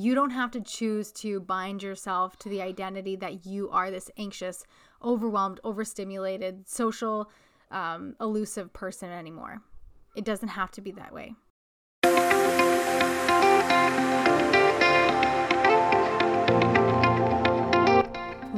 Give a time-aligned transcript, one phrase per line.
[0.00, 4.10] You don't have to choose to bind yourself to the identity that you are this
[4.16, 4.64] anxious,
[5.04, 7.30] overwhelmed, overstimulated, social,
[7.70, 9.60] um, elusive person anymore.
[10.16, 11.34] It doesn't have to be that way.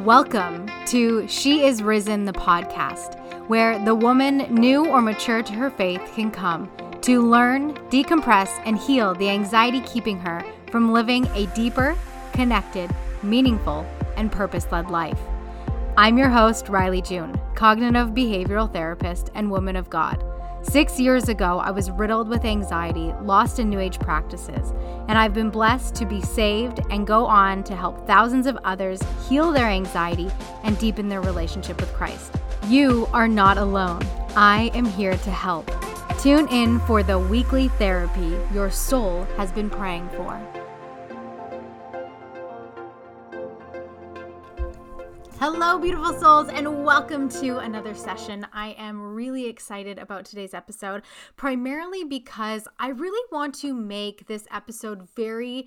[0.04, 3.18] Welcome to She Is Risen, the podcast,
[3.48, 6.70] where the woman new or mature to her faith can come
[7.00, 11.94] to learn, decompress, and heal the anxiety keeping her from living a deeper,
[12.32, 12.90] connected,
[13.22, 15.18] meaningful, and purpose led life.
[15.98, 20.24] I'm your host, Rylee June, cognitive behavioral therapist and woman of God.
[20.62, 24.72] Six years ago, I was riddled with anxiety, lost in New Age practices,
[25.08, 29.02] and I've been blessed to be saved and go on to help thousands of others
[29.28, 30.30] heal their anxiety
[30.64, 32.32] and deepen their relationship with Christ.
[32.68, 34.02] You are not alone.
[34.36, 35.70] I am here to help.
[36.20, 40.40] Tune in for the weekly therapy your soul has been praying for.
[45.44, 48.46] Hello, beautiful souls, and welcome to another session.
[48.52, 51.02] I am really excited about today's episode,
[51.34, 55.66] primarily because I really want to make this episode very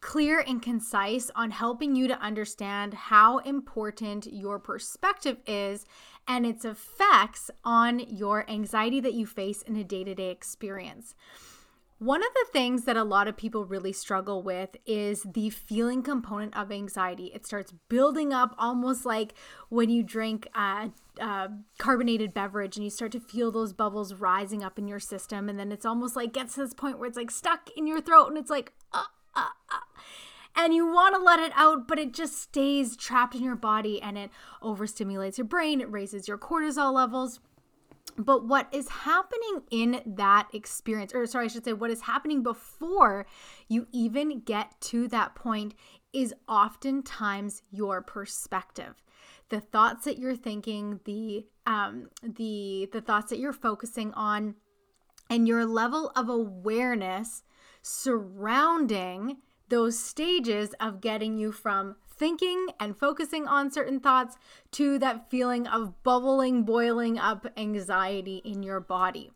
[0.00, 5.84] clear and concise on helping you to understand how important your perspective is
[6.28, 11.16] and its effects on your anxiety that you face in a day to day experience.
[11.98, 16.00] One of the things that a lot of people really struggle with is the feeling
[16.02, 17.32] component of anxiety.
[17.34, 19.34] It starts building up almost like
[19.68, 24.62] when you drink a, a, carbonated beverage and you start to feel those bubbles rising
[24.62, 25.48] up in your system.
[25.48, 28.00] And then it's almost like gets to this point where it's like stuck in your
[28.00, 29.02] throat and it's like, uh,
[29.34, 29.78] uh, uh
[30.54, 34.00] and you want to let it out, but it just stays trapped in your body
[34.00, 34.30] and it
[34.62, 37.40] overstimulates your brain, it raises your cortisol levels.
[38.18, 42.42] But what is happening in that experience, or sorry, I should say, what is happening
[42.42, 43.26] before
[43.68, 45.74] you even get to that point
[46.12, 48.94] is oftentimes your perspective.
[49.50, 54.56] The thoughts that you're thinking the um the the thoughts that you're focusing on
[55.30, 57.42] and your level of awareness
[57.82, 64.36] surrounding those stages of getting you from thinking and focusing on certain thoughts
[64.72, 69.30] to that feeling of bubbling, boiling up anxiety in your body.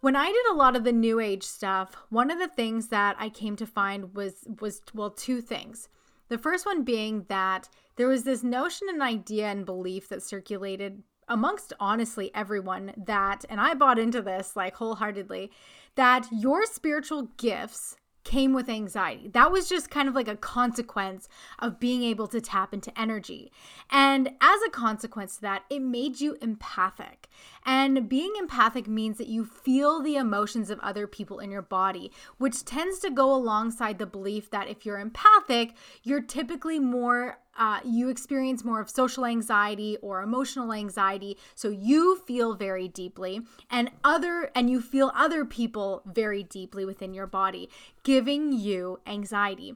[0.00, 3.16] When I did a lot of the new age stuff, one of the things that
[3.18, 5.88] I came to find was was well two things.
[6.28, 11.02] The first one being that there was this notion and idea and belief that circulated
[11.28, 15.50] amongst honestly everyone that and I bought into this like wholeheartedly
[15.94, 19.28] that your spiritual gifts came with anxiety.
[19.28, 23.50] That was just kind of like a consequence of being able to tap into energy.
[23.90, 27.28] And as a consequence to that, it made you empathic.
[27.64, 32.12] And being empathic means that you feel the emotions of other people in your body,
[32.38, 37.80] which tends to go alongside the belief that if you're empathic, you're typically more uh,
[37.84, 43.90] you experience more of social anxiety or emotional anxiety so you feel very deeply and
[44.04, 47.68] other and you feel other people very deeply within your body
[48.04, 49.74] giving you anxiety.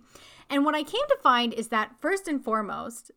[0.48, 3.10] And what i came to find is that first and foremost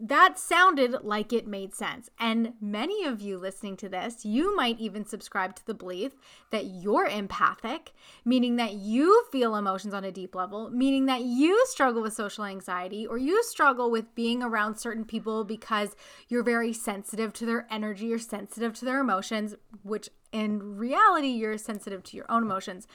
[0.00, 2.10] that sounded like it made sense.
[2.18, 6.12] And many of you listening to this, you might even subscribe to the belief
[6.50, 7.92] that you're empathic,
[8.24, 12.44] meaning that you feel emotions on a deep level, meaning that you struggle with social
[12.44, 15.94] anxiety or you struggle with being around certain people because
[16.28, 19.54] you're very sensitive to their energy, you're sensitive to their emotions,
[19.84, 22.88] which in reality, you're sensitive to your own emotions.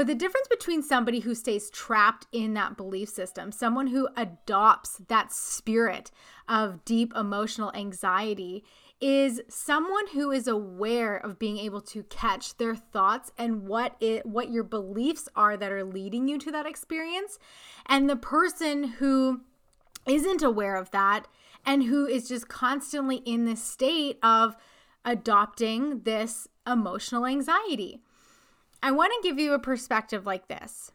[0.00, 4.96] But the difference between somebody who stays trapped in that belief system, someone who adopts
[5.08, 6.10] that spirit
[6.48, 8.64] of deep emotional anxiety,
[9.02, 14.24] is someone who is aware of being able to catch their thoughts and what it
[14.24, 17.38] what your beliefs are that are leading you to that experience
[17.84, 19.42] and the person who
[20.06, 21.28] isn't aware of that
[21.66, 24.56] and who is just constantly in this state of
[25.04, 28.00] adopting this emotional anxiety.
[28.82, 30.92] I want to give you a perspective like this.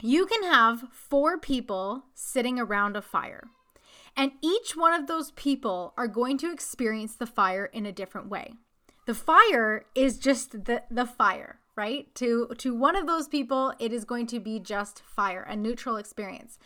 [0.00, 3.48] You can have four people sitting around a fire,
[4.16, 8.28] and each one of those people are going to experience the fire in a different
[8.28, 8.54] way.
[9.06, 12.12] The fire is just the, the fire, right?
[12.16, 15.96] To to one of those people, it is going to be just fire, a neutral
[15.96, 16.58] experience.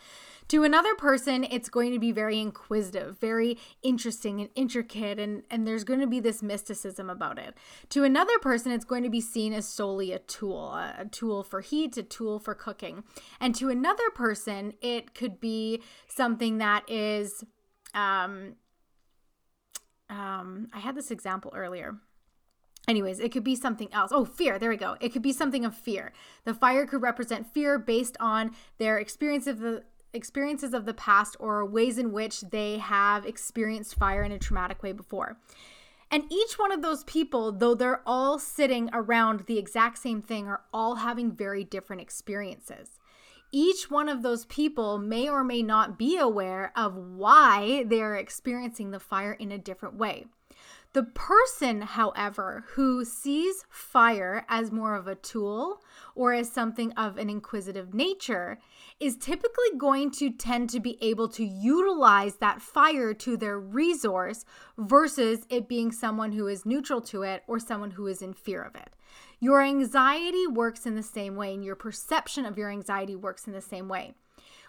[0.49, 5.67] To another person, it's going to be very inquisitive, very interesting and intricate, and, and
[5.67, 7.57] there's going to be this mysticism about it.
[7.89, 11.43] To another person, it's going to be seen as solely a tool, a, a tool
[11.43, 13.03] for heat, a tool for cooking.
[13.41, 17.43] And to another person, it could be something that is,
[17.93, 18.55] um,
[20.09, 21.97] um, I had this example earlier
[22.87, 24.11] Anyways, it could be something else.
[24.13, 24.57] Oh, fear.
[24.57, 24.95] There we go.
[25.01, 26.13] It could be something of fear.
[26.45, 31.35] The fire could represent fear based on their experience of the experiences of the past
[31.39, 35.37] or ways in which they have experienced fire in a traumatic way before.
[36.09, 40.47] And each one of those people, though they're all sitting around the exact same thing,
[40.47, 42.99] are all having very different experiences.
[43.51, 48.91] Each one of those people may or may not be aware of why they're experiencing
[48.91, 50.27] the fire in a different way.
[50.93, 55.83] The person, however, who sees fire as more of a tool
[56.15, 58.57] or as something of an inquisitive nature
[58.99, 64.43] is typically going to tend to be able to utilize that fire to their resource
[64.77, 68.63] versus it being someone who is neutral to it or someone who is in fear
[68.63, 68.89] of it.
[69.39, 73.53] Your anxiety works in the same way, and your perception of your anxiety works in
[73.53, 74.15] the same way.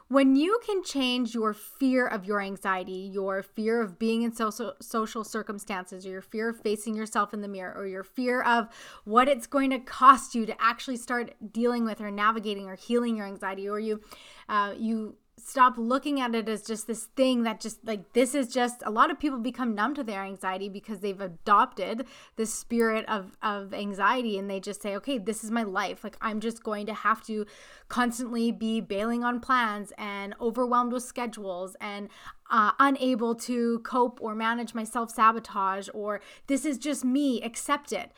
[0.08, 4.74] When you can change your fear of your anxiety, your fear of being in social
[4.80, 8.68] social circumstances, or your fear of facing yourself in the mirror, or your fear of
[9.04, 13.16] what it's going to cost you to actually start dealing with or navigating or healing
[13.16, 14.00] your anxiety, or you
[14.48, 18.48] uh, you stop looking at it as just this thing that just like this is
[18.48, 22.06] just a lot of people become numb to their anxiety because they've adopted
[22.36, 26.04] the spirit of of anxiety and they just say okay this is my life.
[26.04, 27.46] Like i'm just going to have to
[27.88, 32.08] constantly be bailing on plans and overwhelmed with schedules and
[32.50, 37.42] uh, unable to cope or manage my self sabotage or this is just me.
[37.42, 38.12] Accept it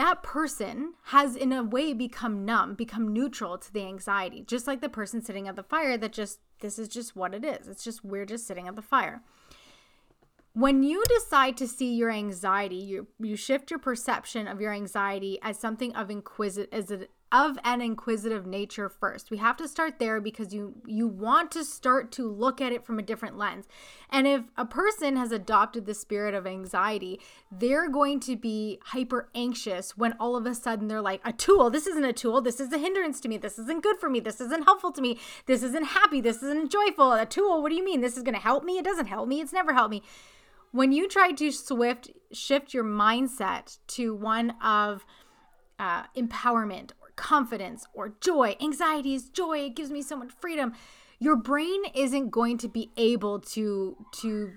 [0.00, 4.80] that person has in a way become numb, become neutral to the anxiety, just like
[4.80, 7.68] the person sitting at the fire that just, this is just what it is.
[7.68, 9.20] It's just, we're just sitting at the fire.
[10.54, 15.38] When you decide to see your anxiety, you, you shift your perception of your anxiety
[15.42, 16.90] as something of inquisitive, as
[17.32, 19.30] of an inquisitive nature first.
[19.30, 22.84] We have to start there because you you want to start to look at it
[22.84, 23.68] from a different lens.
[24.10, 27.20] And if a person has adopted the spirit of anxiety,
[27.52, 31.70] they're going to be hyper anxious when all of a sudden they're like a tool.
[31.70, 32.40] This isn't a tool.
[32.40, 33.38] This is a hindrance to me.
[33.38, 34.18] This isn't good for me.
[34.18, 35.18] This isn't helpful to me.
[35.46, 36.20] This isn't happy.
[36.20, 37.12] This isn't joyful.
[37.12, 38.00] A tool, what do you mean?
[38.00, 38.78] This is going to help me?
[38.78, 39.40] It doesn't help me.
[39.40, 40.02] It's never helped me.
[40.72, 45.04] When you try to swift shift your mindset to one of
[45.80, 48.56] uh, empowerment confidence or joy.
[48.62, 49.58] Anxiety is joy.
[49.58, 50.72] It gives me so much freedom.
[51.18, 54.52] Your brain isn't going to be able to to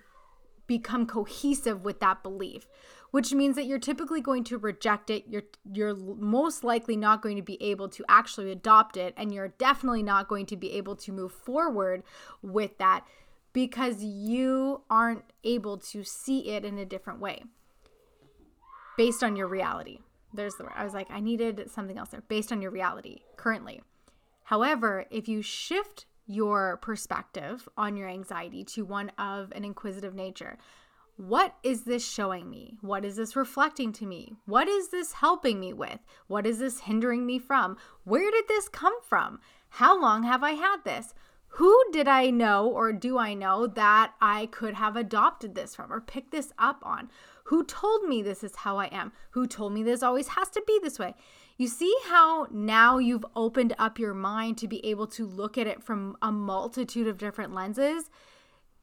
[0.65, 2.65] become cohesive with that belief,
[3.11, 5.25] which means that you're typically going to reject it.
[5.27, 5.43] You're
[5.73, 10.03] you're most likely not going to be able to actually adopt it and you're definitely
[10.03, 12.03] not going to be able to move forward
[12.41, 13.05] with that
[13.51, 17.43] because you aren't able to see it in a different way
[18.97, 19.99] based on your reality.
[20.33, 20.73] There's the word.
[20.75, 23.81] I was like, I needed something else there based on your reality currently.
[24.43, 30.57] However, if you shift your perspective on your anxiety to one of an inquisitive nature,
[31.15, 32.77] what is this showing me?
[32.81, 34.33] What is this reflecting to me?
[34.45, 35.99] What is this helping me with?
[36.27, 37.77] What is this hindering me from?
[38.03, 39.39] Where did this come from?
[39.69, 41.13] How long have I had this?
[41.57, 45.93] Who did I know or do I know that I could have adopted this from
[45.93, 47.11] or picked this up on?
[47.43, 49.11] Who told me this is how I am?
[49.31, 51.15] Who told me this always has to be this way?
[51.57, 55.67] You see how now you've opened up your mind to be able to look at
[55.67, 58.09] it from a multitude of different lenses?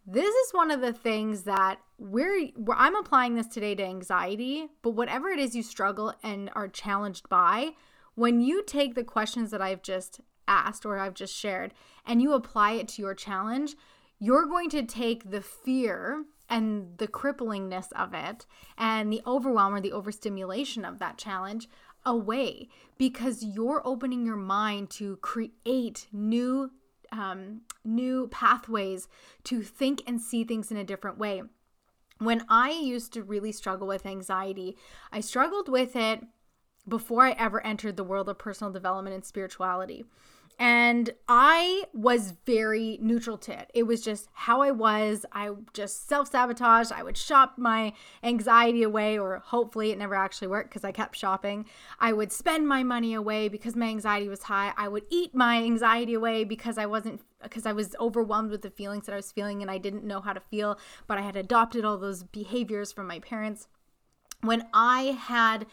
[0.06, 4.90] This is one of the things that we're, I'm applying this today to anxiety, but
[4.90, 7.72] whatever it is you struggle and are challenged by,
[8.14, 11.72] when you take the questions that I've just asked or I've just shared
[12.06, 13.74] and you apply it to your challenge,
[14.18, 18.44] you're going to take the fear and the cripplingness of it
[18.76, 21.68] and the overwhelm or the overstimulation of that challenge
[22.04, 26.70] away because you're opening your mind to create new
[27.12, 29.08] um, new pathways
[29.44, 31.42] to think and see things in a different way.
[32.18, 34.76] When I used to really struggle with anxiety,
[35.10, 36.22] I struggled with it
[36.86, 40.04] before I ever entered the world of personal development and spirituality.
[40.60, 43.70] And I was very neutral to it.
[43.72, 45.24] It was just how I was.
[45.32, 46.92] I just self sabotaged.
[46.92, 51.16] I would shop my anxiety away, or hopefully it never actually worked because I kept
[51.16, 51.64] shopping.
[51.98, 54.74] I would spend my money away because my anxiety was high.
[54.76, 58.70] I would eat my anxiety away because I wasn't because I was overwhelmed with the
[58.70, 61.36] feelings that I was feeling and I didn't know how to feel, but I had
[61.36, 63.66] adopted all those behaviors from my parents.
[64.42, 65.64] When I had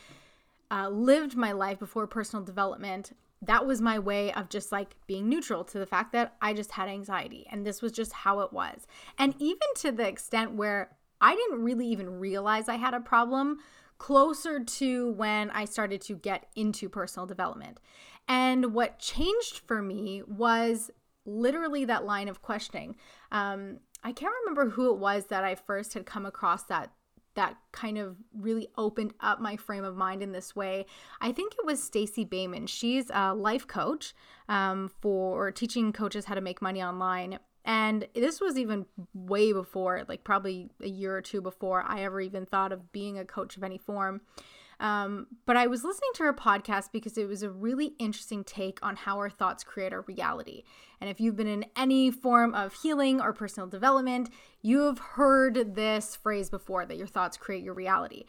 [0.71, 5.29] uh, lived my life before personal development, that was my way of just like being
[5.29, 8.51] neutral to the fact that I just had anxiety and this was just how it
[8.51, 8.87] was.
[9.17, 10.89] And even to the extent where
[11.21, 13.59] I didn't really even realize I had a problem
[13.97, 17.79] closer to when I started to get into personal development.
[18.27, 20.91] And what changed for me was
[21.25, 22.95] literally that line of questioning.
[23.31, 26.91] Um, I can't remember who it was that I first had come across that
[27.37, 30.85] that kind of really opened up my frame of mind in this way.
[31.21, 32.65] I think it was Stacey Boehman.
[32.65, 34.13] She's a life coach
[34.49, 37.37] um, for teaching coaches how to make money online.
[37.63, 42.19] And this was even way before, like probably a year or two before I ever
[42.19, 44.21] even thought of being a coach of any form.
[44.79, 48.79] Um, but I was listening to her podcast because it was a really interesting take
[48.83, 50.63] on how our thoughts create our reality.
[51.01, 54.29] And if you've been in any form of healing or personal development,
[54.61, 58.25] you have heard this phrase before that your thoughts create your reality.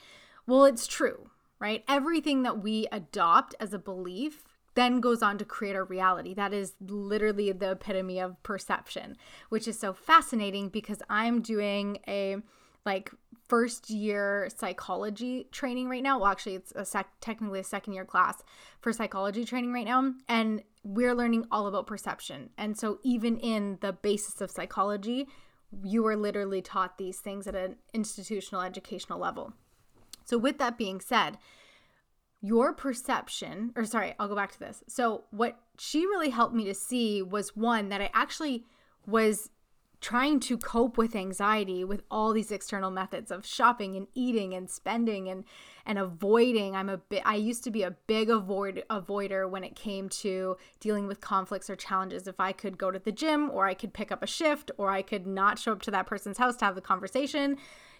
[0.46, 1.84] Well, it's true, right?
[1.86, 6.34] Everything that we adopt as a belief then goes on to create our reality.
[6.34, 9.16] That is literally the epitome of perception,
[9.48, 12.36] which is so fascinating because I'm doing a
[12.88, 13.10] like
[13.48, 16.18] first year psychology training right now.
[16.18, 18.42] Well, actually, it's a sec- technically a second year class
[18.80, 22.48] for psychology training right now, and we're learning all about perception.
[22.56, 25.28] And so, even in the basis of psychology,
[25.84, 29.52] you are literally taught these things at an institutional educational level.
[30.24, 31.36] So, with that being said,
[32.40, 34.82] your perception, or sorry, I'll go back to this.
[34.88, 38.64] So, what she really helped me to see was one that I actually
[39.06, 39.50] was
[40.00, 44.70] trying to cope with anxiety with all these external methods of shopping and eating and
[44.70, 45.44] spending and
[45.84, 49.74] and avoiding i'm a bit i used to be a big avoid avoider when it
[49.74, 53.66] came to dealing with conflicts or challenges if i could go to the gym or
[53.66, 56.38] i could pick up a shift or i could not show up to that person's
[56.38, 57.56] house to have the conversation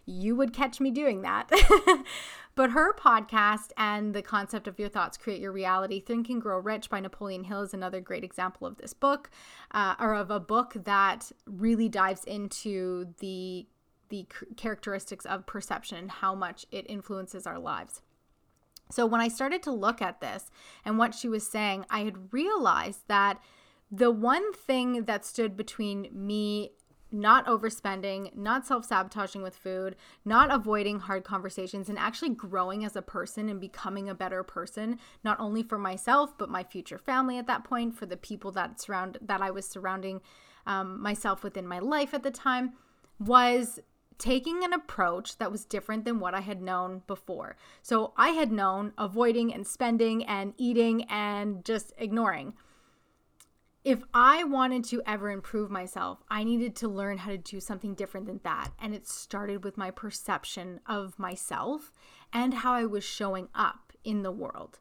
[0.09, 1.51] you would catch me doing that.
[2.59, 6.59] but her podcast and the concept of your thoughts create your reality, Think and Grow
[6.59, 9.31] Rich by Napoleon Hill is another great example of this book,
[9.71, 13.69] uh, or of a book that really dives into the
[14.09, 18.03] the characteristics of perception, and how much it influences our lives.
[18.91, 20.51] So when I started to look at this
[20.85, 23.41] and what she was saying, I had realized that
[23.89, 26.73] the one thing that stood between me
[27.11, 32.97] not overspending, not self sabotaging with food, not avoiding hard conversations, and actually growing as
[32.97, 37.39] a person and becoming a better person, not only for myself, but my future family
[37.39, 40.21] at that point, for the people that surround that I was surrounding
[40.67, 42.73] um, myself within my life at the time,
[43.19, 43.81] was
[44.19, 47.57] taking an approach that was different than what I had known before.
[47.83, 52.55] So I had known avoiding and spending and eating and just ignoring
[53.89, 57.95] if I wanted to ever improve myself, I needed to learn how to do something
[57.95, 58.69] different than that.
[58.79, 61.91] And it started with my perception of myself
[62.31, 64.79] and how I was showing up in the world.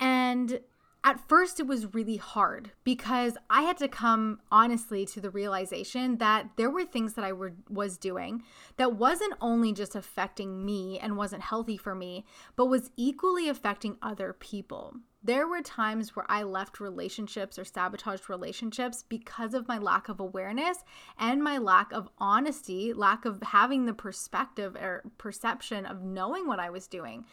[0.00, 0.58] And
[1.04, 6.18] at first, it was really hard because I had to come honestly to the realization
[6.18, 8.42] that there were things that I were, was doing
[8.76, 12.24] that wasn't only just affecting me and wasn't healthy for me,
[12.56, 14.96] but was equally affecting other people.
[15.24, 20.18] There were times where I left relationships or sabotaged relationships because of my lack of
[20.18, 20.78] awareness
[21.16, 26.58] and my lack of honesty, lack of having the perspective or perception of knowing what
[26.58, 27.24] I was doing.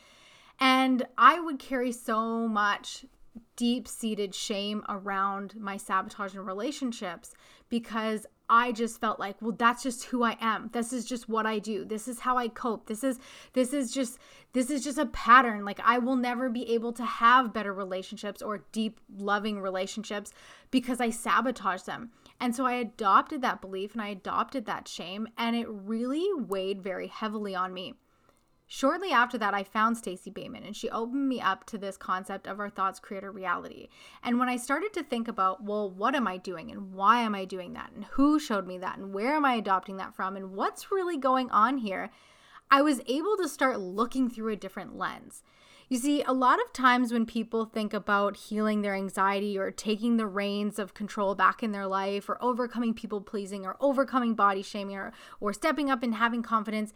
[0.60, 3.06] And I would carry so much
[3.56, 7.34] deep seated shame around my sabotage in relationships
[7.70, 10.70] because I just felt like, well, that's just who I am.
[10.74, 11.86] This is just what I do.
[11.86, 12.88] This is how I cope.
[12.88, 13.20] This is
[13.54, 14.18] this is just
[14.54, 15.64] this is just a pattern.
[15.66, 20.34] Like I will never be able to have better relationships or deep loving relationships
[20.72, 22.12] because I sabotage them.
[22.40, 26.82] And so I adopted that belief and I adopted that shame and it really weighed
[26.82, 27.94] very heavily on me.
[28.72, 32.46] Shortly after that, I found Stacey Boehman and she opened me up to this concept
[32.46, 33.90] of our thoughts create a reality.
[34.24, 37.34] And when I started to think about, well, what am I doing and why am
[37.34, 40.36] I doing that and who showed me that and where am I adopting that from
[40.36, 42.12] and what's really going on here,
[42.70, 45.42] I was able to start looking through a different lens.
[45.88, 50.18] You see, a lot of times when people think about healing their anxiety or taking
[50.18, 54.62] the reins of control back in their life or overcoming people pleasing or overcoming body
[54.62, 56.94] shaming or, or stepping up and having confidence,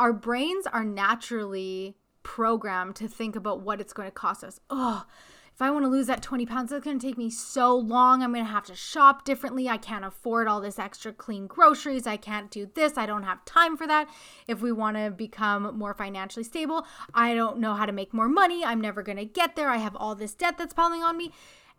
[0.00, 4.58] our brains are naturally programmed to think about what it's going to cost us.
[4.70, 5.04] Oh,
[5.52, 8.22] if I want to lose that 20 pounds, it's going to take me so long.
[8.22, 9.68] I'm going to have to shop differently.
[9.68, 12.06] I can't afford all this extra clean groceries.
[12.06, 12.96] I can't do this.
[12.96, 14.08] I don't have time for that.
[14.48, 18.28] If we want to become more financially stable, I don't know how to make more
[18.28, 18.64] money.
[18.64, 19.68] I'm never going to get there.
[19.68, 21.30] I have all this debt that's piling on me.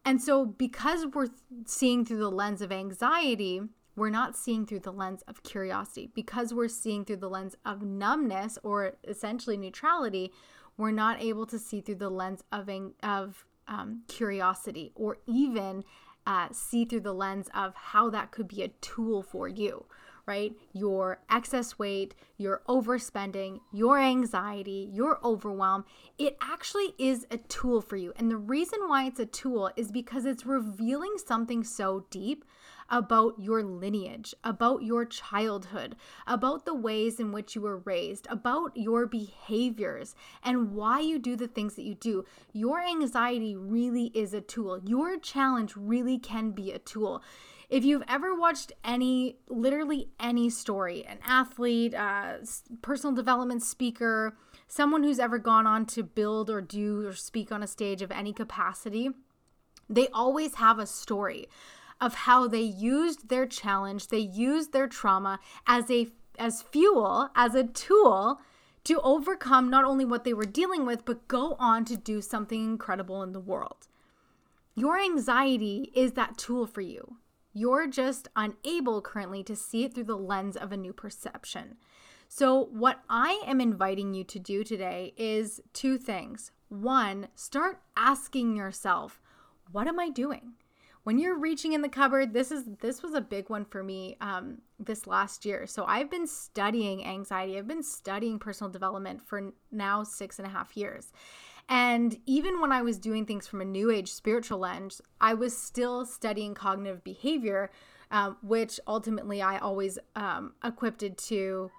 [0.06, 1.30] And so, because we're
[1.66, 3.62] seeing through the lens of anxiety,
[3.96, 6.10] we're not seeing through the lens of curiosity.
[6.14, 10.32] Because we're seeing through the lens of numbness or essentially neutrality,
[10.78, 12.70] we're not able to see through the lens of,
[13.04, 15.84] of um, curiosity or even
[16.26, 19.86] uh, see through the lens of how that could be a tool for you,
[20.26, 20.54] right?
[20.72, 25.84] Your excess weight, your overspending, your anxiety, your overwhelm,
[26.18, 28.14] it actually is a tool for you.
[28.18, 32.46] And the reason why it's a tool is because it's revealing something so deep
[32.92, 35.96] about your lineage, about your childhood,
[36.28, 41.38] about the ways in which you were raised, about your behaviors, and why you do
[41.38, 42.26] the things that you do.
[42.52, 44.82] Your anxiety really is a tool.
[44.86, 47.24] Your challenge really can be a tool.
[47.70, 52.40] If you've ever watched any, literally any story, an athlete, uh,
[52.82, 54.36] personal development speaker,
[54.68, 58.12] someone who's ever gone on to build or do or speak on a stage of
[58.12, 59.12] any capacity,
[59.90, 61.48] they always have a story
[62.02, 66.08] of how they used their challenge, they used their trauma as a
[66.40, 68.42] as fuel, as a tool
[68.84, 72.64] to overcome not only what they were dealing with, but go on to do something
[72.64, 73.88] incredible in the world.
[74.74, 77.18] Your anxiety is that tool for you.
[77.54, 81.76] You're just unable currently to see it through the lens of a new perception.
[82.28, 86.52] So, what I am inviting you to do today is two things.
[86.70, 89.20] One, start asking yourself,
[89.70, 90.54] what am I doing?
[91.04, 94.18] When you're reaching in the cupboard, this is this was a big one for me
[94.22, 95.66] um, this last year.
[95.66, 97.58] So I've been studying anxiety.
[97.58, 101.12] I've been studying personal development for now six and a half years.
[101.70, 105.58] And even when I was doing things from a new age spiritual lens, I was
[105.58, 107.72] still studying cognitive behavior,
[108.12, 111.72] um, which ultimately I always um, equipped to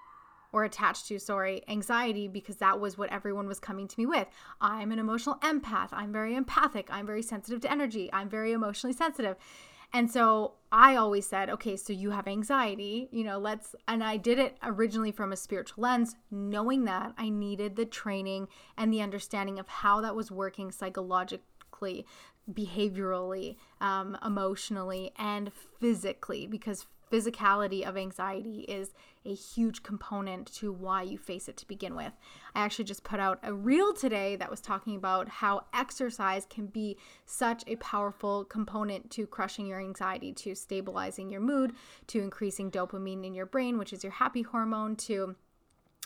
[0.52, 4.28] or attached to, sorry, anxiety because that was what everyone was coming to me with.
[4.60, 5.88] I'm an emotional empath.
[5.92, 6.88] I'm very empathic.
[6.90, 8.10] I'm very sensitive to energy.
[8.12, 9.36] I'm very emotionally sensitive.
[9.94, 14.16] And so I always said, okay, so you have anxiety, you know, let's, and I
[14.16, 19.02] did it originally from a spiritual lens, knowing that I needed the training and the
[19.02, 22.06] understanding of how that was working psychologically,
[22.50, 31.02] behaviorally, um, emotionally, and physically, because physicality of anxiety is a huge component to why
[31.02, 32.12] you face it to begin with.
[32.54, 36.66] I actually just put out a reel today that was talking about how exercise can
[36.66, 41.72] be such a powerful component to crushing your anxiety, to stabilizing your mood,
[42.08, 45.36] to increasing dopamine in your brain, which is your happy hormone, to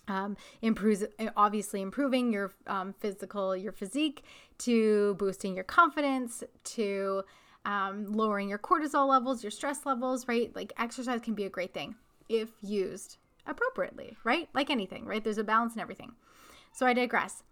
[0.08, 1.04] um, improves
[1.36, 4.22] obviously improving your um, physical your physique
[4.58, 7.24] to boosting your confidence to
[7.64, 10.54] um, lowering your cortisol levels, your stress levels, right?
[10.54, 11.96] Like exercise can be a great thing
[12.28, 14.48] if used appropriately, right?
[14.54, 15.22] Like anything, right?
[15.22, 16.12] There's a balance in everything.
[16.72, 17.42] So I digress.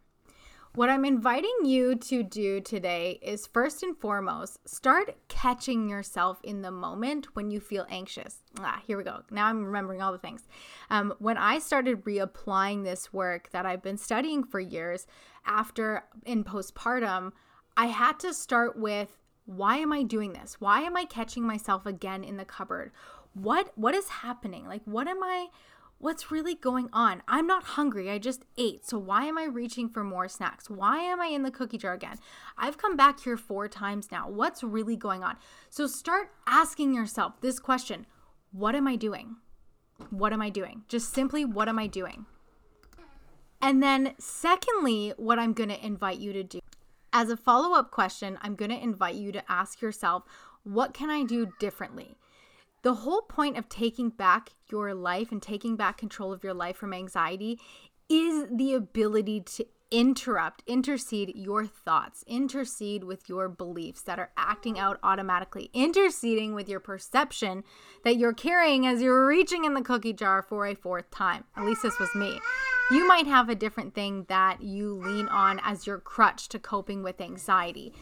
[0.75, 6.63] What I'm inviting you to do today is first and foremost, start catching yourself in
[6.63, 8.39] the moment when you feel anxious.
[8.59, 9.23] Ah, here we go.
[9.31, 10.43] Now I'm remembering all the things.
[10.91, 15.07] Um, when I started reapplying this work that I've been studying for years
[15.47, 17.31] after in postpartum,
[17.77, 20.61] I had to start with why am I doing this?
[20.61, 22.91] Why am I catching myself again in the cupboard?
[23.35, 24.67] What what is happening?
[24.67, 25.49] Like what am I
[25.99, 27.23] what's really going on?
[27.29, 28.11] I'm not hungry.
[28.11, 28.87] I just ate.
[28.87, 30.69] So why am I reaching for more snacks?
[30.69, 32.19] Why am I in the cookie jar again?
[32.59, 34.29] I've come back here 4 times now.
[34.29, 35.37] What's really going on?
[35.71, 38.07] So start asking yourself this question.
[38.53, 39.37] What am I doing?
[40.11, 40.83] What am I doing?
[40.89, 42.27] Just simply what am I doing?
[43.63, 46.61] And then secondly, what I'm going to invite you to do
[47.15, 50.25] as a follow up question, I'm going to invite you to ask yourself,
[50.65, 52.19] what can I do differently?
[52.85, 56.77] The whole point of taking back your life and taking back control of your life
[56.77, 57.59] from anxiety
[58.11, 64.79] is the ability to interrupt, intercede your thoughts, intercede with your beliefs that are acting
[64.79, 67.65] out automatically, interceding with your perception
[68.05, 71.45] that you're carrying as you're reaching in the cookie jar for a fourth time.
[71.57, 72.39] At least this was me.
[72.91, 77.03] You might have a different thing that you lean on as your crutch to coping
[77.03, 77.95] with anxiety.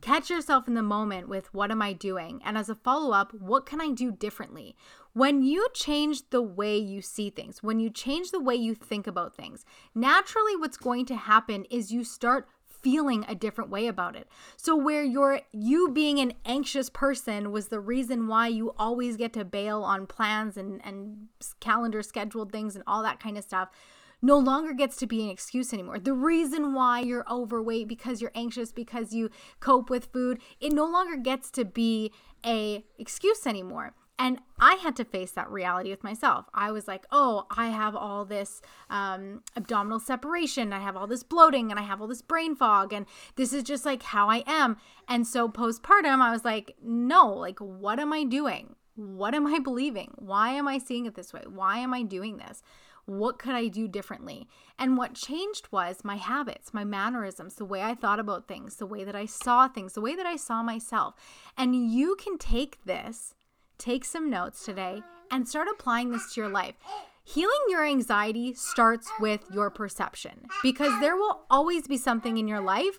[0.00, 2.40] Catch yourself in the moment with what am I doing?
[2.44, 4.74] And as a follow up, what can I do differently?
[5.12, 9.06] When you change the way you see things, when you change the way you think
[9.06, 12.48] about things, naturally what's going to happen is you start
[12.82, 14.28] feeling a different way about it.
[14.56, 19.32] So where you're you being an anxious person was the reason why you always get
[19.34, 21.28] to bail on plans and and
[21.60, 23.68] calendar scheduled things and all that kind of stuff
[24.22, 25.98] no longer gets to be an excuse anymore.
[25.98, 29.30] The reason why you're overweight because you're anxious because you
[29.60, 32.12] cope with food, it no longer gets to be
[32.46, 33.94] a excuse anymore.
[34.18, 36.46] And I had to face that reality with myself.
[36.54, 41.24] I was like, oh, I have all this um, abdominal separation, I have all this
[41.24, 44.44] bloating, and I have all this brain fog, and this is just like how I
[44.46, 44.76] am.
[45.08, 48.76] And so postpartum, I was like, no, like, what am I doing?
[48.94, 50.12] What am I believing?
[50.18, 51.42] Why am I seeing it this way?
[51.48, 52.62] Why am I doing this?
[53.04, 54.48] What could I do differently?
[54.78, 58.86] And what changed was my habits, my mannerisms, the way I thought about things, the
[58.86, 61.14] way that I saw things, the way that I saw myself.
[61.56, 63.34] And you can take this,
[63.76, 66.74] take some notes today, and start applying this to your life.
[67.24, 72.60] Healing your anxiety starts with your perception because there will always be something in your
[72.60, 72.98] life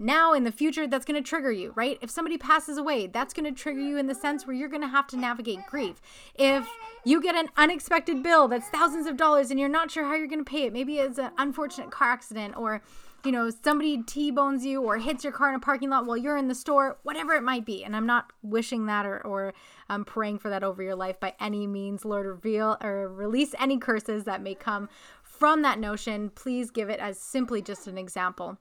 [0.00, 1.98] now in the future that's going to trigger you, right?
[2.00, 4.82] If somebody passes away, that's going to trigger you in the sense where you're going
[4.82, 6.00] to have to navigate grief.
[6.34, 6.66] If
[7.04, 10.26] you get an unexpected bill that's thousands of dollars and you're not sure how you're
[10.26, 12.82] going to pay it, maybe it's an unfortunate car accident or
[13.24, 16.38] you know, somebody T-bones you or hits your car in a parking lot while you're
[16.38, 17.84] in the store, whatever it might be.
[17.84, 19.52] And I'm not wishing that or, or
[19.90, 22.04] um, praying for that over your life by any means.
[22.04, 24.88] Lord, reveal or release any curses that may come
[25.22, 26.30] from that notion.
[26.30, 28.58] Please give it as simply just an example.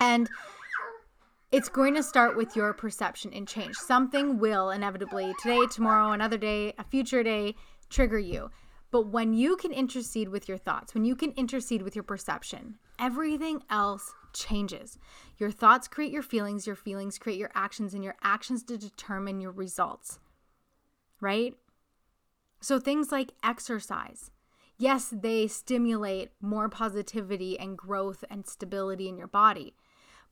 [0.00, 0.28] And
[1.52, 3.76] it's going to start with your perception and change.
[3.76, 7.54] Something will inevitably, today, tomorrow, another day, a future day,
[7.88, 8.50] trigger you.
[8.90, 12.76] But when you can intercede with your thoughts, when you can intercede with your perception,
[12.98, 14.98] everything else changes.
[15.38, 19.40] Your thoughts create your feelings, your feelings create your actions, and your actions to determine
[19.40, 20.18] your results.
[21.20, 21.54] Right?
[22.60, 24.30] So things like exercise.
[24.76, 29.74] Yes, they stimulate more positivity and growth and stability in your body,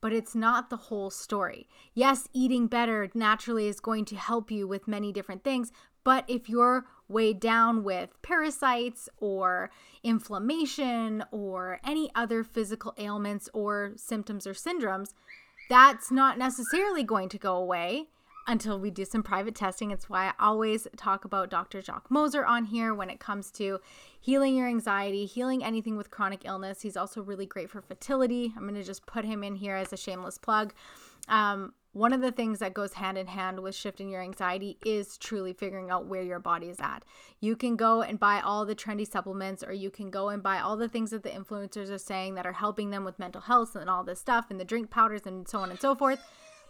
[0.01, 1.69] but it's not the whole story.
[1.93, 5.71] Yes, eating better naturally is going to help you with many different things,
[6.03, 9.69] but if you're weighed down with parasites or
[10.03, 15.13] inflammation or any other physical ailments or symptoms or syndromes,
[15.69, 18.09] that's not necessarily going to go away
[18.47, 19.91] until we do some private testing.
[19.91, 21.81] It's why I always talk about Dr.
[21.81, 23.79] Jacques Moser on here when it comes to
[24.19, 26.81] healing your anxiety, healing anything with chronic illness.
[26.81, 28.53] He's also really great for fertility.
[28.55, 30.73] I'm going to just put him in here as a shameless plug.
[31.27, 35.15] Um, one of the things that goes hand in hand with shifting your anxiety is
[35.19, 37.05] truly figuring out where your body is at.
[37.39, 40.59] You can go and buy all the trendy supplements, or you can go and buy
[40.59, 43.75] all the things that the influencers are saying that are helping them with mental health
[43.75, 46.19] and all this stuff, and the drink powders and so on and so forth.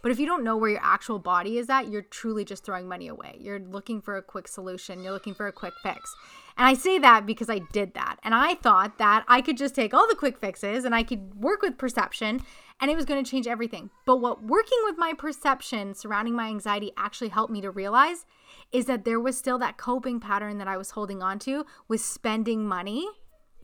[0.04, 2.86] But if you don't know where your actual body is at, you're truly just throwing
[2.86, 3.38] money away.
[3.40, 6.14] You're looking for a quick solution, you're looking for a quick fix.
[6.58, 8.16] And I say that because I did that.
[8.22, 11.42] And I thought that I could just take all the quick fixes and I could
[11.42, 12.42] work with perception
[12.82, 13.88] and it was going to change everything.
[14.04, 18.26] But what working with my perception surrounding my anxiety actually helped me to realize
[18.72, 22.02] is that there was still that coping pattern that I was holding on to with
[22.02, 23.08] spending money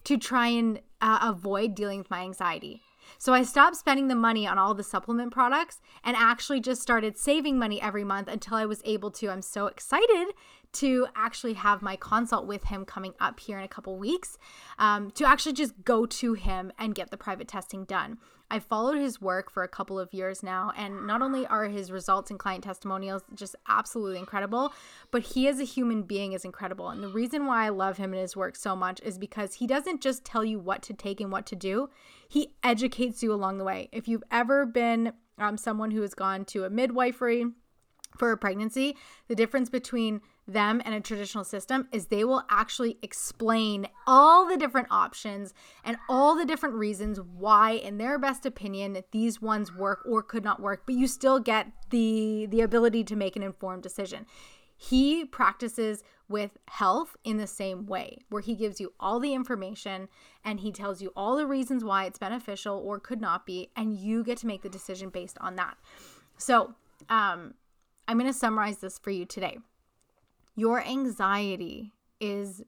[0.04, 2.80] to try and uh, avoid dealing with my anxiety.
[3.18, 7.16] So I stopped spending the money on all the supplement products and actually just started
[7.16, 9.30] saving money every month until I was able to.
[9.30, 10.28] I'm so excited
[10.72, 14.38] to actually have my consult with him coming up here in a couple weeks
[14.78, 18.18] um, to actually just go to him and get the private testing done.
[18.50, 21.92] I've followed his work for a couple of years now, and not only are his
[21.92, 24.72] results and client testimonials just absolutely incredible,
[25.10, 26.88] but he as a human being is incredible.
[26.88, 29.66] And the reason why I love him and his work so much is because he
[29.66, 31.90] doesn't just tell you what to take and what to do,
[32.28, 33.88] he educates you along the way.
[33.92, 37.46] If you've ever been um, someone who has gone to a midwifery,
[38.16, 38.96] for a pregnancy,
[39.28, 44.56] the difference between them and a traditional system is they will actually explain all the
[44.56, 50.02] different options and all the different reasons why in their best opinion these ones work
[50.06, 53.82] or could not work but you still get the the ability to make an informed
[53.82, 54.26] decision.
[54.76, 60.08] He practices with health in the same way where he gives you all the information
[60.42, 63.94] and he tells you all the reasons why it's beneficial or could not be and
[63.96, 65.76] you get to make the decision based on that.
[66.38, 66.74] So
[67.08, 67.54] um
[68.08, 69.58] i'm going to summarize this for you today
[70.60, 72.62] your anxiety is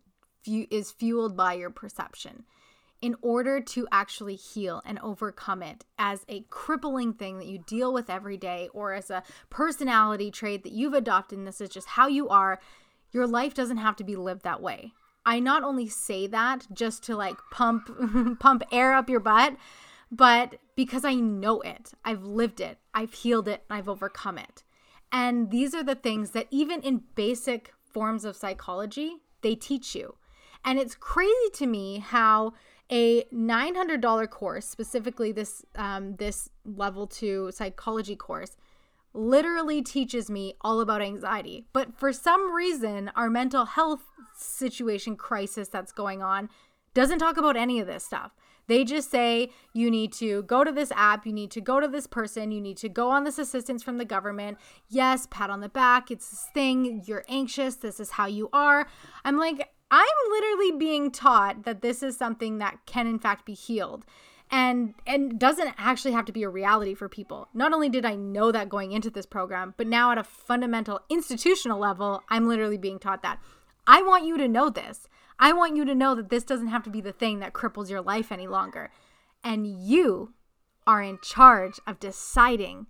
[0.46, 2.44] is fueled by your perception.
[3.02, 7.92] In order to actually heal and overcome it as a crippling thing that you deal
[7.92, 11.88] with every day or as a personality trait that you've adopted and this is just
[11.88, 12.60] how you are,
[13.10, 14.92] your life doesn't have to be lived that way.
[15.26, 17.90] I not only say that just to like pump
[18.40, 19.56] pump air up your butt,
[20.10, 21.92] but because I know it.
[22.04, 22.78] I've lived it.
[22.94, 23.64] I've healed it.
[23.68, 24.64] I've overcome it.
[25.12, 30.16] And these are the things that even in basic forms of psychology, they teach you.
[30.64, 32.54] And it's crazy to me how
[32.90, 38.56] a $900 course, specifically this um, this level two psychology course,
[39.14, 41.64] literally teaches me all about anxiety.
[41.72, 44.02] But for some reason, our mental health
[44.36, 46.48] situation crisis that's going on
[46.94, 48.32] doesn't talk about any of this stuff.
[48.68, 51.88] They just say you need to go to this app, you need to go to
[51.88, 54.58] this person, you need to go on this assistance from the government.
[54.88, 58.86] Yes, pat on the back, it's this thing, you're anxious, this is how you are.
[59.24, 63.54] I'm like, I'm literally being taught that this is something that can in fact be
[63.54, 64.06] healed
[64.52, 67.48] and and doesn't actually have to be a reality for people.
[67.54, 71.00] Not only did I know that going into this program, but now at a fundamental
[71.08, 73.40] institutional level, I'm literally being taught that.
[73.86, 75.08] I want you to know this.
[75.42, 77.90] I want you to know that this doesn't have to be the thing that cripples
[77.90, 78.92] your life any longer.
[79.42, 80.34] And you
[80.86, 82.86] are in charge of deciding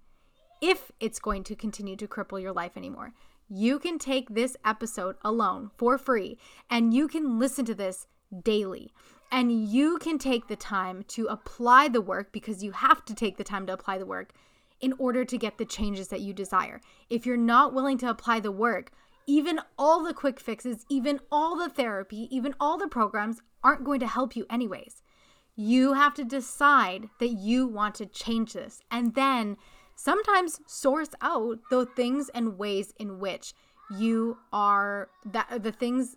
[0.60, 3.14] if it's going to continue to cripple your life anymore.
[3.48, 6.36] You can take this episode alone for free
[6.68, 8.06] and you can listen to this
[8.44, 8.92] daily.
[9.30, 13.38] And you can take the time to apply the work because you have to take
[13.38, 14.34] the time to apply the work
[14.78, 16.82] in order to get the changes that you desire.
[17.08, 18.92] If you're not willing to apply the work,
[19.26, 24.00] even all the quick fixes, even all the therapy, even all the programs aren't going
[24.00, 25.02] to help you, anyways.
[25.54, 29.56] You have to decide that you want to change this and then
[29.94, 33.52] sometimes source out the things and ways in which
[33.90, 36.16] you are that the things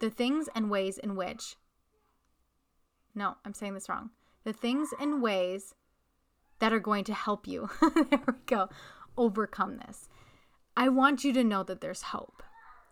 [0.00, 1.56] the things and ways in which
[3.14, 4.10] no, I'm saying this wrong.
[4.44, 5.74] The things and ways
[6.58, 7.68] that are going to help you.
[7.80, 8.68] there we go.
[9.16, 10.08] Overcome this.
[10.76, 12.42] I want you to know that there's hope.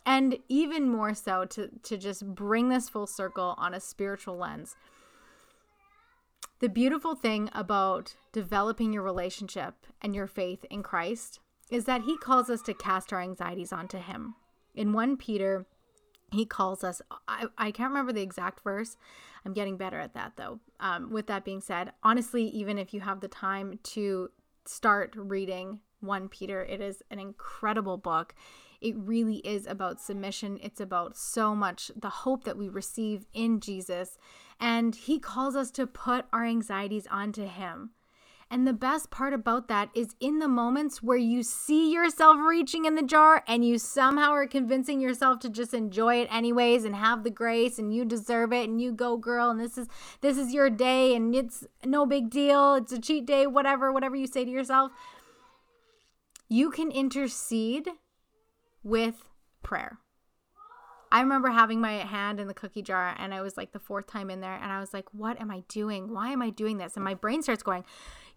[0.07, 4.77] And even more so to, to just bring this full circle on a spiritual lens.
[6.61, 11.41] The beautiful thing about developing your relationship and your faith in Christ
[11.71, 14.35] is that he calls us to cast our anxieties onto him.
[14.75, 15.67] In 1 Peter,
[16.33, 18.97] he calls us, I, I can't remember the exact verse.
[19.45, 20.61] I'm getting better at that though.
[20.81, 24.31] Um, with that being said, honestly, even if you have the time to
[24.67, 28.35] start reading 1 Peter, it is an incredible book.
[28.81, 30.59] It really is about submission.
[30.63, 34.17] It's about so much the hope that we receive in Jesus.
[34.59, 37.91] And he calls us to put our anxieties onto him.
[38.53, 42.85] And the best part about that is in the moments where you see yourself reaching
[42.85, 46.97] in the jar and you somehow are convincing yourself to just enjoy it anyways and
[46.97, 49.87] have the grace and you deserve it and you go girl and this is
[50.21, 52.75] this is your day and it's no big deal.
[52.75, 54.91] It's a cheat day, whatever, whatever you say to yourself.
[56.53, 57.89] You can intercede
[58.83, 59.29] with
[59.63, 60.01] prayer.
[61.13, 64.09] I remember having my hand in the cookie jar and I was like the fourth
[64.09, 66.13] time in there and I was like, what am I doing?
[66.13, 66.97] Why am I doing this?
[66.97, 67.85] And my brain starts going,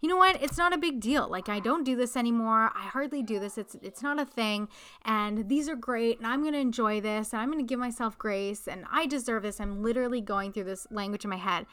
[0.00, 0.40] you know what?
[0.40, 1.28] It's not a big deal.
[1.28, 2.70] Like I don't do this anymore.
[2.76, 3.58] I hardly do this.
[3.58, 4.68] It's it's not a thing.
[5.04, 8.68] And these are great and I'm to enjoy this and I'm to give myself grace
[8.68, 9.60] and I deserve this.
[9.60, 11.66] I'm literally going through this language in my head.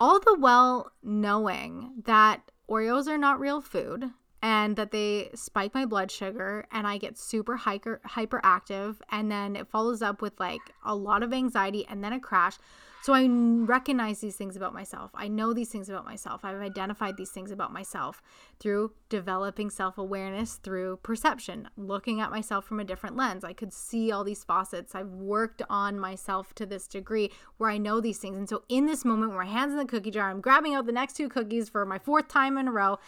[0.00, 4.10] All the well knowing that Oreos are not real food
[4.46, 9.56] and that they spike my blood sugar and I get super hyper hyperactive and then
[9.56, 12.56] it follows up with like a lot of anxiety and then a crash.
[13.02, 15.10] So I recognize these things about myself.
[15.14, 16.44] I know these things about myself.
[16.44, 18.22] I've identified these things about myself
[18.60, 23.42] through developing self-awareness through perception, looking at myself from a different lens.
[23.42, 24.94] I could see all these faucets.
[24.94, 28.36] I've worked on myself to this degree where I know these things.
[28.36, 30.86] And so in this moment where my hands in the cookie jar, I'm grabbing out
[30.86, 32.98] the next two cookies for my fourth time in a row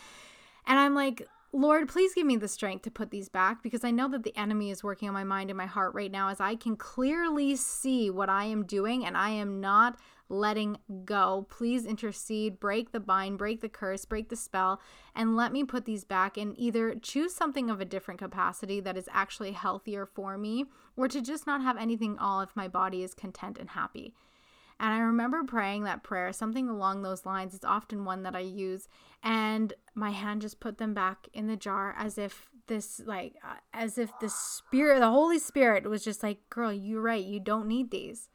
[0.68, 3.90] and I'm like, Lord, please give me the strength to put these back because I
[3.90, 6.40] know that the enemy is working on my mind and my heart right now as
[6.40, 10.76] I can clearly see what I am doing and I am not letting
[11.06, 11.46] go.
[11.48, 14.78] Please intercede, break the bind, break the curse, break the spell,
[15.14, 18.98] and let me put these back and either choose something of a different capacity that
[18.98, 20.66] is actually healthier for me
[20.98, 24.12] or to just not have anything all if my body is content and happy.
[24.80, 27.54] And I remember praying that prayer, something along those lines.
[27.54, 28.88] It's often one that I use.
[29.22, 33.56] And my hand just put them back in the jar as if this, like, uh,
[33.72, 37.24] as if the Spirit, the Holy Spirit was just like, girl, you're right.
[37.24, 38.28] You don't need these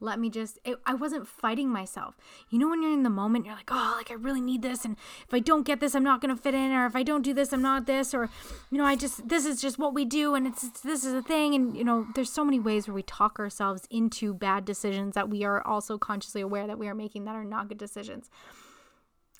[0.00, 2.16] let me just it, i wasn't fighting myself
[2.50, 4.84] you know when you're in the moment you're like oh like i really need this
[4.84, 7.02] and if i don't get this i'm not going to fit in or if i
[7.02, 8.28] don't do this i'm not this or
[8.70, 11.12] you know i just this is just what we do and it's, it's this is
[11.12, 14.64] a thing and you know there's so many ways where we talk ourselves into bad
[14.64, 17.78] decisions that we are also consciously aware that we are making that are not good
[17.78, 18.30] decisions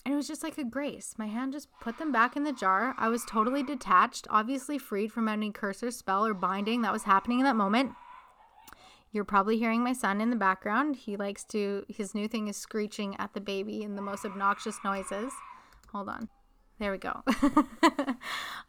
[0.05, 1.13] and it was just like a grace.
[1.17, 2.95] My hand just put them back in the jar.
[2.97, 7.03] I was totally detached, obviously freed from any curse or spell or binding that was
[7.03, 7.93] happening in that moment.
[9.11, 10.95] You're probably hearing my son in the background.
[10.95, 14.77] He likes to, his new thing is screeching at the baby in the most obnoxious
[14.83, 15.33] noises.
[15.91, 16.29] Hold on.
[16.79, 17.21] There we go.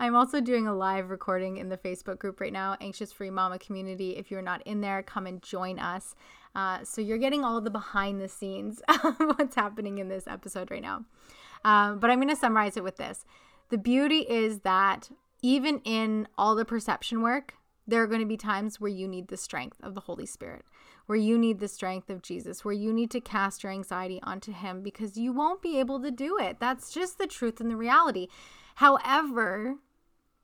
[0.00, 3.59] I'm also doing a live recording in the Facebook group right now, Anxious Free Mama
[3.59, 4.16] Community.
[4.16, 6.14] If you're not in there, come and join us.
[6.55, 10.70] Uh, so you're getting all the behind the scenes of what's happening in this episode
[10.70, 11.05] right now.
[11.64, 13.24] Um, but I'm going to summarize it with this
[13.70, 17.55] the beauty is that even in all the perception work,
[17.86, 20.64] there are going to be times where you need the strength of the Holy Spirit,
[21.06, 24.52] where you need the strength of Jesus, where you need to cast your anxiety onto
[24.52, 26.60] Him because you won't be able to do it.
[26.60, 28.28] That's just the truth and the reality.
[28.76, 29.76] However,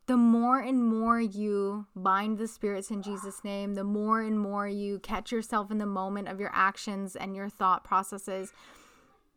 [0.07, 4.67] the more and more you bind the spirits in Jesus' name, the more and more
[4.67, 8.53] you catch yourself in the moment of your actions and your thought processes,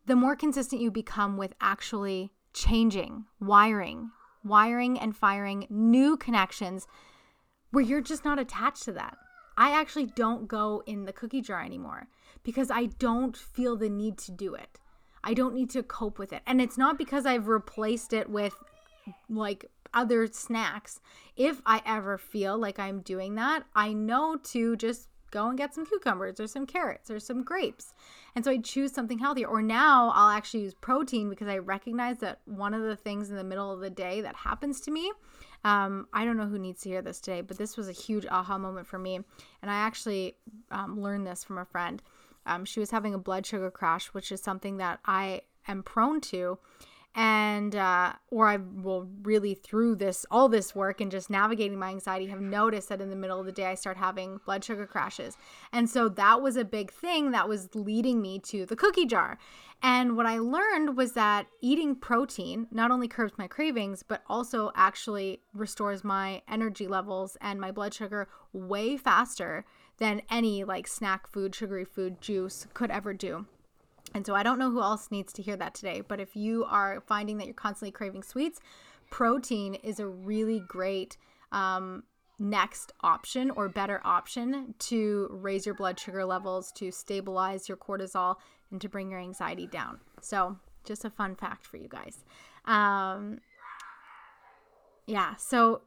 [0.05, 4.11] the more consistent you become with actually changing, wiring,
[4.43, 6.87] wiring and firing new connections
[7.71, 9.17] where you're just not attached to that.
[9.57, 12.07] I actually don't go in the cookie jar anymore
[12.43, 14.79] because I don't feel the need to do it.
[15.23, 16.41] I don't need to cope with it.
[16.47, 18.55] And it's not because I've replaced it with
[19.29, 20.99] like other snacks.
[21.35, 25.73] If I ever feel like I'm doing that, I know to just go and get
[25.73, 27.93] some cucumbers or some carrots or some grapes.
[28.35, 29.47] And so I choose something healthier.
[29.47, 33.35] Or now I'll actually use protein because I recognize that one of the things in
[33.35, 35.11] the middle of the day that happens to me.
[35.63, 38.25] Um, I don't know who needs to hear this today, but this was a huge
[38.25, 39.15] aha moment for me.
[39.15, 40.35] And I actually
[40.71, 42.01] um, learned this from a friend.
[42.45, 46.21] Um, she was having a blood sugar crash, which is something that I am prone
[46.21, 46.57] to
[47.13, 51.89] and uh, or I will really through this all this work and just navigating my
[51.89, 54.85] anxiety have noticed that in the middle of the day I start having blood sugar
[54.85, 55.37] crashes.
[55.73, 59.37] And so that was a big thing that was leading me to the cookie jar.
[59.83, 64.71] And what I learned was that eating protein not only curbs my cravings, but also
[64.75, 69.65] actually restores my energy levels and my blood sugar way faster
[69.97, 73.47] than any like snack food, sugary food, juice could ever do.
[74.13, 76.65] And so I don't know who else needs to hear that today, but if you
[76.65, 78.59] are finding that you're constantly craving sweets,
[79.09, 81.17] protein is a really great
[81.51, 82.03] um,
[82.39, 88.35] next option or better option to raise your blood sugar levels, to stabilize your cortisol,
[88.71, 89.99] and to bring your anxiety down.
[90.21, 92.23] So, just a fun fact for you guys.
[92.65, 93.39] Um,
[95.05, 95.81] yeah, so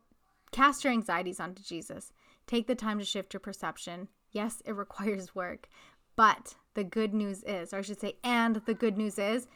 [0.53, 2.13] cast your anxieties onto Jesus.
[2.47, 4.09] Take the time to shift your perception.
[4.31, 5.69] Yes, it requires work,
[6.16, 9.46] but the good news is, or I should say, and the good news is,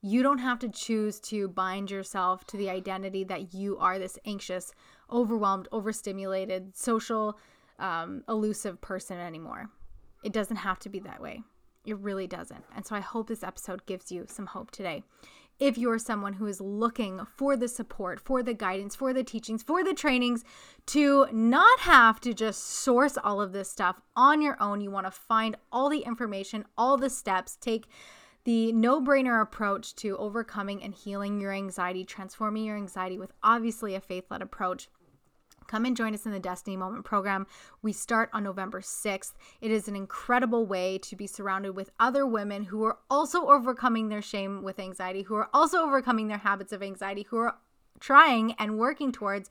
[0.00, 4.18] you don't have to choose to bind yourself to the identity that you are this
[4.24, 4.72] anxious,
[5.10, 7.38] overwhelmed, overstimulated, social,
[7.78, 9.68] um, elusive person anymore.
[10.22, 11.42] It doesn't have to be that way.
[11.84, 12.64] It really doesn't.
[12.76, 15.02] And so I hope this episode gives you some hope today
[15.58, 19.62] if you're someone who is looking for the support, for the guidance, for the teachings,
[19.62, 20.44] for the trainings
[20.86, 24.80] to not have to just source all of this stuff on your own.
[24.80, 27.88] You want to find all the information, all the steps, take
[28.44, 33.94] the no brainer approach to overcoming and healing your anxiety, transforming your anxiety with obviously
[33.94, 34.88] a faith led approach.
[35.68, 37.46] Come and join us in the Destiny Moment program.
[37.82, 39.34] We start on November 6th.
[39.60, 44.08] It is an incredible way to be surrounded with other women who are also overcoming
[44.08, 47.58] their shame with anxiety, who are also overcoming their habits of anxiety, who are
[48.00, 49.50] trying and working towards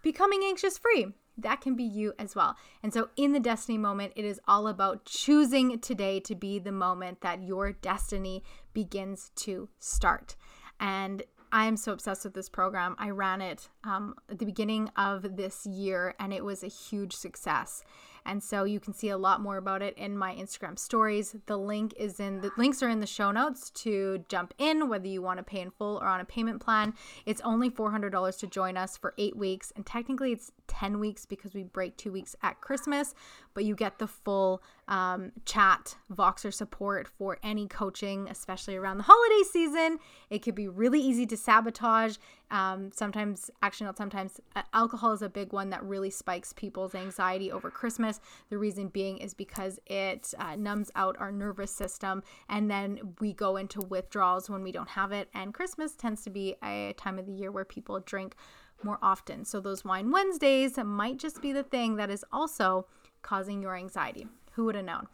[0.00, 1.08] becoming anxious free.
[1.36, 2.56] That can be you as well.
[2.82, 6.72] And so, in the Destiny Moment, it is all about choosing today to be the
[6.72, 8.44] moment that your destiny
[8.74, 10.36] begins to start.
[10.80, 12.94] And I am so obsessed with this program.
[12.98, 17.14] I ran it um, at the beginning of this year and it was a huge
[17.14, 17.82] success.
[18.26, 21.34] And so you can see a lot more about it in my Instagram stories.
[21.46, 25.06] The link is in the links are in the show notes to jump in, whether
[25.06, 26.92] you want to pay in full or on a payment plan.
[27.24, 29.72] It's only $400 to join us for eight weeks.
[29.76, 33.14] And technically it's 10 weeks because we break two weeks at Christmas,
[33.54, 39.04] but you get the full um, chat, Voxer support for any coaching, especially around the
[39.06, 39.98] holiday season.
[40.30, 42.16] It could be really easy to sabotage.
[42.50, 46.94] Um, sometimes, actually, not sometimes, uh, alcohol is a big one that really spikes people's
[46.94, 48.20] anxiety over Christmas.
[48.48, 53.34] The reason being is because it uh, numbs out our nervous system, and then we
[53.34, 55.28] go into withdrawals when we don't have it.
[55.34, 58.34] And Christmas tends to be a time of the year where people drink
[58.82, 59.44] more often.
[59.44, 62.86] So, those Wine Wednesdays might just be the thing that is also
[63.20, 64.26] causing your anxiety.
[64.58, 65.06] Who would have known?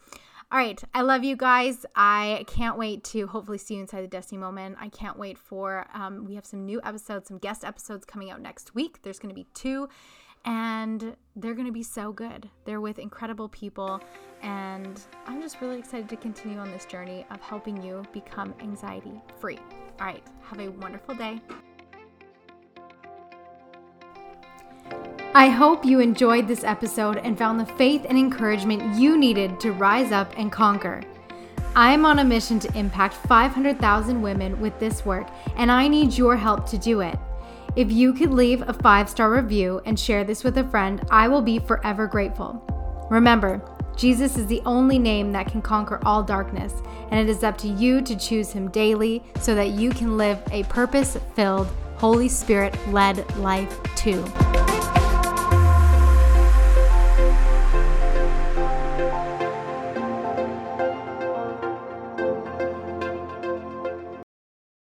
[0.51, 0.83] All right.
[0.95, 1.85] I love you guys.
[1.95, 4.79] I can't wait to hopefully see you inside the Destiny moment.
[4.81, 8.41] I can't wait for, um, we have some new episodes, some guest episodes coming out
[8.41, 9.03] next week.
[9.03, 9.91] There's going to be two,
[10.47, 12.49] and they're going to be so good.
[12.65, 14.01] They're with incredible people.
[14.41, 19.21] And I'm just really excited to continue on this journey of helping you become anxiety
[19.39, 19.59] free.
[20.01, 20.27] All right.
[20.45, 21.39] Have a wonderful day.
[25.37, 29.73] I hope you enjoyed this episode and found the faith and encouragement you needed to
[29.73, 31.03] rise up and conquer.
[31.75, 36.37] I'm on a mission to impact 500,000 women with this work, and I need your
[36.37, 37.19] help to do it.
[37.75, 41.27] If you could leave a five star review and share this with a friend, I
[41.27, 42.63] will be forever grateful.
[43.11, 43.61] Remember,
[43.97, 46.75] Jesus is the only name that can conquer all darkness,
[47.11, 50.41] and it is up to you to choose him daily so that you can live
[50.53, 51.67] a purpose filled,
[51.97, 54.25] Holy Spirit led life too.